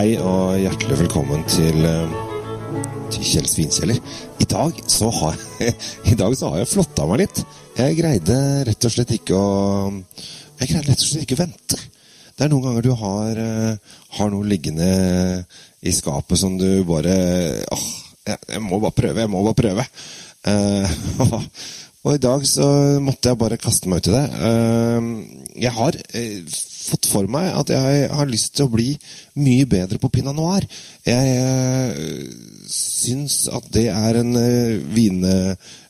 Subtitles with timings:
[0.00, 2.12] Hei og hjertelig velkommen til, eh,
[3.12, 3.98] til Kjell Svinkjeller.
[4.40, 5.36] I dag så har
[6.08, 7.40] I så har jeg flotta meg litt.
[7.76, 9.90] Jeg greide rett og slett ikke å
[10.62, 11.76] Jeg greide rett og slett ikke å vente.
[12.32, 14.88] Det er noen ganger du har, eh, har noe liggende
[15.84, 17.18] i skapet som du bare
[17.68, 17.86] åh,
[18.24, 19.88] jeg, jeg må bare prøve, jeg må bare prøve.
[20.48, 21.44] Uh,
[22.06, 22.72] og i dag så
[23.04, 24.26] måtte jeg bare kaste meg ut i det.
[24.48, 26.60] Uh, jeg har eh,
[26.90, 28.90] fått for meg at jeg har lyst til å bli
[29.40, 30.66] mye bedre på pinot noir.
[31.06, 32.24] Jeg øh,
[32.70, 35.34] syns at det er en øh, vine,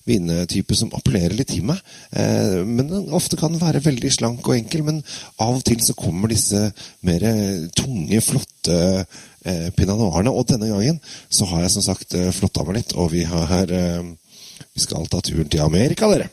[0.08, 1.80] vinetype som appellerer litt til meg.
[2.12, 4.84] Eh, men den ofte kan være veldig slank og enkel.
[4.86, 5.02] Men
[5.40, 6.68] av og til så kommer disse
[7.06, 7.26] mer
[7.76, 10.32] tunge, flotte eh, pinot noirene.
[10.32, 13.76] Og denne gangen så har jeg som sagt flotta meg litt, og vi har
[14.70, 16.28] Vi skal ta turen til Amerika, dere.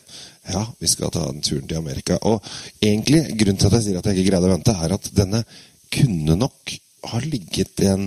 [0.48, 2.16] Ja, vi skal ta den turen til Amerika.
[2.28, 2.44] Og
[2.80, 5.42] egentlig, grunnen til at jeg sier at jeg ikke greide å vente, er at denne
[5.92, 6.74] kunne nok
[7.12, 8.06] ha ligget en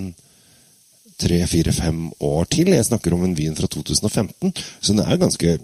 [1.22, 2.72] tre-fire-fem år til.
[2.74, 5.56] Jeg snakker om en vin fra 2015, så den er jo ganske,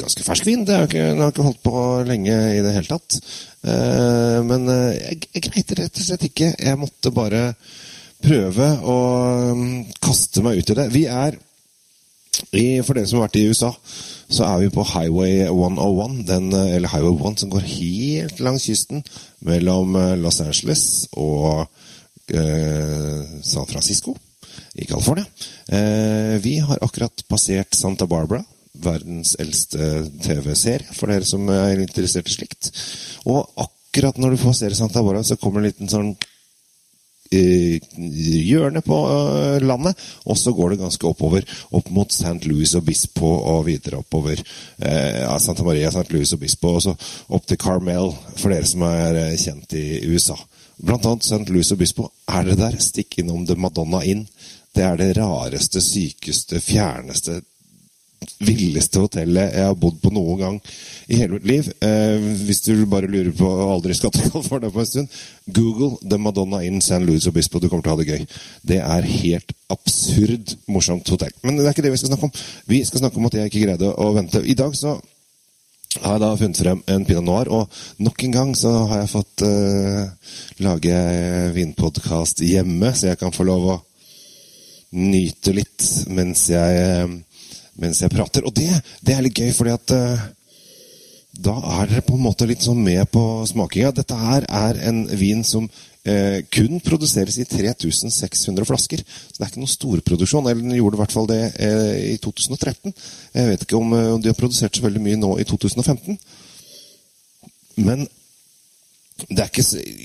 [0.00, 0.64] ganske fersk vin.
[0.66, 3.20] Det ikke, den har ikke holdt på lenge i det hele tatt.
[3.62, 6.52] Uh, men uh, jeg, jeg greide rett og slett ikke.
[6.56, 7.44] Jeg måtte bare
[8.24, 8.98] prøve å
[9.54, 9.68] um,
[10.02, 10.88] kaste meg ut i det.
[10.94, 11.38] Vi er
[12.38, 13.72] For dere som har vært i USA
[14.28, 18.68] så er vi på Highway 101, den, eh, eller Highway 1, som går helt langs
[18.68, 19.02] kysten
[19.40, 21.64] mellom eh, Los Angeles og
[22.34, 24.16] eh, San Francisco
[24.74, 25.24] i California.
[25.68, 28.44] Eh, vi har akkurat passert Santa Barbara,
[28.78, 32.70] verdens eldste TV-serie, for dere som er interessert i slikt.
[33.26, 36.12] Og akkurat når du passerer Santa Barbara, så kommer en liten sånn
[37.30, 41.44] hjørnet på eh, landet, og så går det ganske oppover.
[41.76, 42.38] Opp mot St.
[42.48, 44.40] Louis og Bispo og videre oppover.
[44.78, 46.08] Eh, Santa Maria, St.
[46.12, 46.94] Louis og Bispo, og så
[47.28, 50.38] opp til Carmel, for dere som er eh, kjent i USA.
[50.78, 51.44] Blant annet St.
[51.50, 52.08] Louis og Bispo.
[52.30, 52.80] Er dere der?
[52.82, 54.26] Stikk innom The Madonna Inn.
[54.74, 57.40] Det er det rareste, sykeste, fjerneste
[58.38, 60.56] villeste hotellet jeg har bodd på noen gang
[61.08, 61.70] i hele mitt liv.
[61.84, 65.96] Eh, hvis du bare lurer på og aldri skal til California på en stund, google
[66.04, 67.58] The Madonna in San Luis Obispo.
[67.58, 68.40] Du kommer til å ha det gøy.
[68.72, 71.34] Det er helt absurd morsomt hotell.
[71.42, 72.42] Men det er ikke det vi skal snakke om.
[72.68, 74.44] Vi skal snakke om at jeg ikke greide å vente.
[74.44, 74.98] I dag så
[76.02, 79.12] har jeg da funnet frem en pinot noir, og nok en gang så har jeg
[79.14, 80.98] fått eh, lage
[81.56, 83.78] vinpodkast hjemme, så jeg kan få lov å
[84.96, 85.84] nyte litt
[86.16, 87.16] mens jeg uh,
[87.78, 88.46] mens jeg prater.
[88.46, 88.70] Og det,
[89.04, 90.26] det er litt gøy, fordi at uh,
[91.38, 93.94] da er dere på en måte litt sånn med på smakinga.
[93.94, 99.04] Dette her er en vin som uh, kun produseres i 3600 flasker.
[99.06, 100.50] Så det er ikke noen storproduksjon.
[100.50, 102.94] Eller den gjorde i hvert fall det uh, i 2013.
[103.38, 106.18] Jeg vet ikke om, om de har produsert så veldig mye nå i 2015.
[107.78, 108.08] Men
[109.26, 109.64] det er ikke,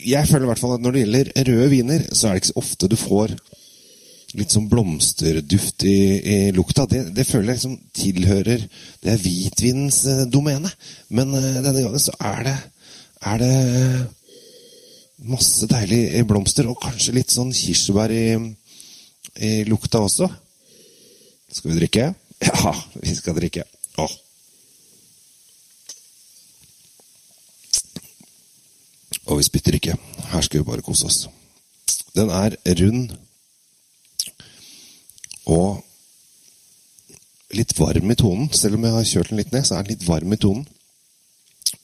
[0.09, 2.53] jeg føler i hvert fall at når det gjelder røde viner, så er det ikke
[2.53, 3.35] så ofte du får
[4.37, 6.87] litt sånn blomsterduft i, i lukta.
[6.89, 8.65] Det, det, føler jeg liksom tilhører
[9.03, 10.71] Det er hvitvinens eh, domene.
[11.13, 12.55] Men eh, denne gangen så er det,
[13.29, 13.53] er det
[15.29, 18.25] masse deilige blomster, og kanskje litt sånn kirsebær i,
[19.39, 20.29] i lukta også.
[21.53, 22.11] Skal vi drikke?
[22.43, 23.63] Ja, vi skal drikke.
[24.03, 24.13] Åh.
[29.31, 29.95] Og vi spytter ikke.
[30.33, 31.21] Her skal vi bare kose oss.
[32.17, 33.13] Den er rund
[35.49, 35.81] og
[37.57, 38.49] litt varm i tonen.
[38.53, 40.65] Selv om jeg har kjørt den litt ned, så er den litt varm i tonen.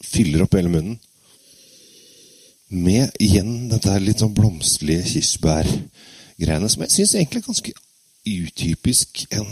[0.05, 0.99] Fyller opp hele munnen.
[2.69, 7.75] Med igjen dette litt sånn blomsterlige kirsebærgreiene, som jeg syns egentlig er ganske
[8.29, 9.49] utypisk en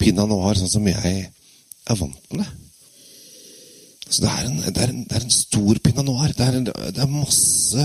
[0.00, 2.48] pinot noir, sånn som jeg er vant med.
[4.12, 6.32] Så det er, en, det, er en, det er en, stor pinot noir.
[6.36, 7.84] Det er, det er, masse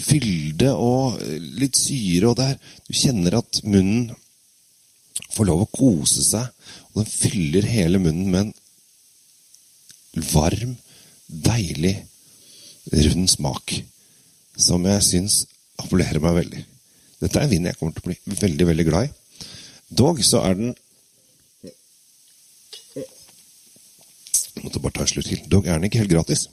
[0.00, 1.18] fylde og
[1.60, 4.08] litt syre, og du kjenner at munnen
[5.34, 6.48] får lov å kose seg.
[6.92, 10.74] Og den fyller hele munnen med en varm,
[11.28, 11.96] deilig,
[12.92, 13.78] rund smak.
[14.58, 15.44] Som jeg syns
[15.78, 16.64] appellerer meg veldig.
[17.22, 19.46] Dette er en vin jeg kommer til å bli veldig, veldig glad i.
[19.88, 20.76] Dog så er den
[24.58, 25.42] Jeg måtte bare ta en slutt til.
[25.46, 26.48] Dog er den ikke helt gratis.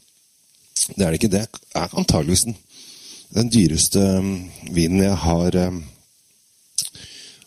[0.94, 1.31] Det er det ikke.
[1.33, 1.41] Det
[1.73, 2.57] er antageligvis den,
[3.33, 4.27] den dyreste um,
[4.69, 5.79] vinen jeg har um,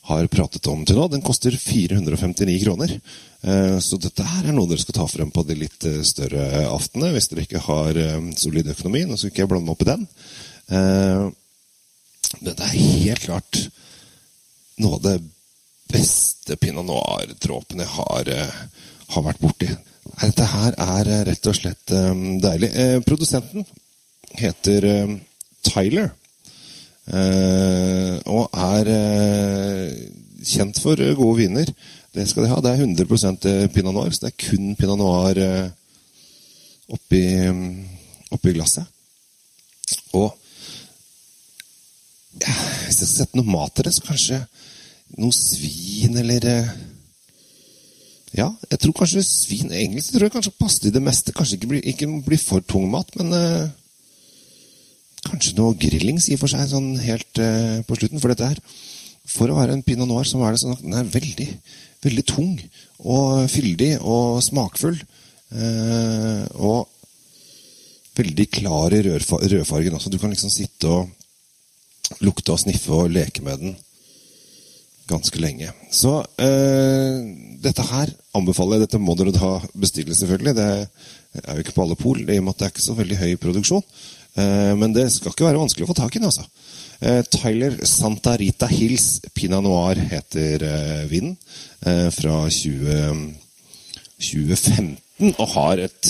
[0.09, 1.07] har pratet om til nå.
[1.13, 2.95] Den koster 459 kroner.
[3.41, 6.65] Eh, så dette her er noe dere skal ta frem på de litt eh, større
[6.67, 9.05] aftene hvis dere ikke har eh, solid økonomi.
[9.07, 10.07] Nå skal ikke jeg blande meg opp i den.
[12.45, 13.61] Dette er helt klart
[14.83, 15.15] noe av det
[15.89, 18.29] beste pinot noir-dråpen jeg har,
[19.15, 19.71] har, vært borti.
[20.19, 21.95] Dette her er rett og slett
[22.45, 22.69] deilig.
[23.09, 23.65] Produsenten
[24.37, 24.85] heter
[25.65, 26.13] Tyler.
[28.29, 28.93] Og er
[30.49, 31.73] kjent for gode viner.
[32.15, 32.61] Det skal de ha.
[32.65, 35.69] Det er 100 pinot noir, så det er kun pinot noir eh,
[36.95, 37.23] oppi,
[38.35, 38.89] oppi glasset.
[40.17, 40.33] Og
[42.39, 42.55] ja,
[42.85, 44.39] hvis jeg skal sette noe mat til det, så kanskje
[45.19, 46.77] noe svin eller eh,
[48.37, 51.33] Ja, jeg tror kanskje svin Engelsk tror jeg kanskje passer i det meste.
[51.33, 53.71] Kanskje ikke blir, ikke blir for tung mat, men uh,
[55.25, 58.21] kanskje noe grillings i og for seg sånn helt uh, på slutten.
[58.21, 58.61] For dette her,
[59.29, 61.49] for å være en pinot noir, så er det sånn at den er veldig,
[62.05, 62.55] veldig tung
[63.05, 64.97] og fyldig og smakfull.
[65.49, 66.89] Eh, og
[68.19, 70.11] veldig klar i rødfargen også.
[70.11, 73.77] Du kan liksom sitte og lukte og sniffe og leke med den
[75.09, 75.71] ganske lenge.
[75.95, 77.21] Så eh,
[77.65, 78.87] dette her anbefaler jeg.
[78.87, 80.57] Dette må dere da bestille, selvfølgelig.
[80.59, 80.69] Det
[81.45, 83.21] er jo ikke på alle pol, i og med at det er ikke så veldig
[83.23, 83.85] høy produksjon.
[84.39, 86.47] Eh, men det skal ikke være vanskelig å få tak i den, altså.
[87.01, 91.37] Eh, Tyler Santarita Hills Pinot Noir heter eh, vinen.
[91.79, 93.21] Fra 20,
[94.19, 96.09] 2015, og har et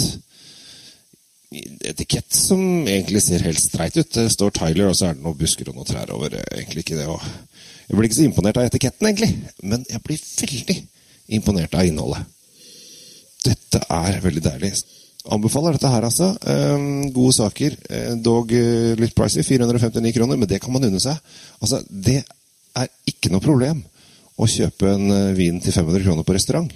[1.84, 4.08] etikett som egentlig ser helt streit ut.
[4.16, 6.38] Det står Tyler, og så er det noen busker og noen trær over.
[6.40, 7.04] Egentlig ikke det.
[7.04, 9.28] Jeg blir ikke så imponert av etiketten, egentlig,
[9.60, 10.78] men jeg blir veldig
[11.36, 12.24] imponert av innholdet.
[13.44, 14.72] Dette er veldig deilig.
[15.34, 16.30] Anbefaler dette her, altså.
[16.48, 17.76] Um, gode saker.
[17.90, 21.18] Eh, dog uh, litt pricey, 459 kroner, men det kan man unne seg.
[21.60, 22.22] Altså, det
[22.78, 23.82] er ikke noe problem
[24.38, 26.72] å kjøpe en uh, vin til 500 kroner på restaurant.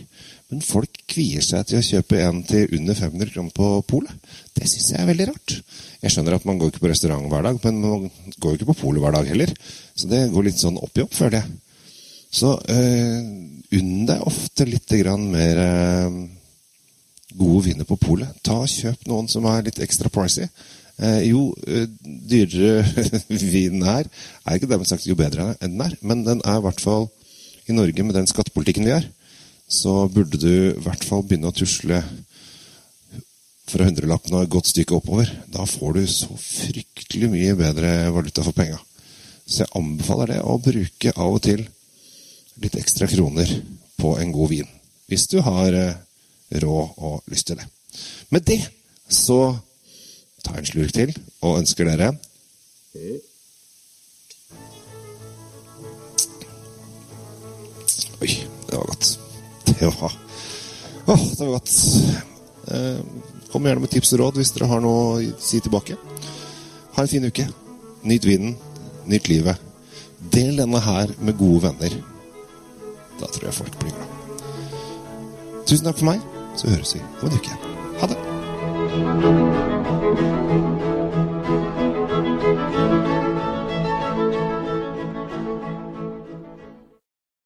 [0.52, 4.32] Men folk kvier seg til å kjøpe en til under 500 kroner på polet.
[4.52, 5.54] Det syns jeg er veldig rart.
[6.02, 8.04] Jeg skjønner at man går ikke på restaurant hver dag, men man
[8.36, 9.54] går ikke på polet hver dag heller.
[9.96, 11.56] Så det går litt sånn opp i opp, føler jeg.
[12.32, 13.32] Så øh,
[13.78, 16.20] unn deg ofte litt grann mer øh,
[17.38, 18.30] gode viner på polet.
[18.44, 20.48] Ta og Kjøp noen som er litt ekstra pricy.
[20.98, 22.84] Eh, jo øh, dyrere
[23.54, 24.06] vinen er,
[24.44, 27.08] er ikke dermed sagt jo bedre enn den er, men den er i hvert fall
[27.70, 29.06] i Norge med den skattepolitikken vi har
[29.72, 32.02] så burde du i hvert fall begynne å tusle
[33.72, 35.30] fra hundrelappen og et godt stykke oppover.
[35.48, 38.76] Da får du så fryktelig mye bedre valuta for penga.
[39.46, 41.64] Så jeg anbefaler det å bruke av og til
[42.62, 43.48] litt ekstra kroner
[43.96, 44.68] på en god vin.
[45.08, 45.96] Hvis du har eh,
[46.60, 47.66] råd og lyst til det.
[48.30, 48.60] Med det
[49.08, 49.56] så
[50.44, 52.12] tar jeg en slurk til og ønsker dere
[58.22, 58.28] Oi,
[58.68, 59.18] det var godt.
[59.66, 60.18] Det var
[61.06, 61.70] Åh, det var godt.
[62.68, 63.00] Eh,
[63.52, 65.96] kom gjerne med tips og råd hvis dere har noe å si tilbake.
[66.94, 67.48] Ha en fin uke.
[68.06, 68.54] Nyt vinen.
[69.10, 69.58] Nyt livet.
[70.32, 71.98] Del denne her med gode venner.
[73.18, 74.46] Da tror jeg folk blir glad.
[75.66, 76.31] Tusen takk for meg.
[76.56, 77.50] Så høres vi om en uke.
[78.00, 78.18] Ha det.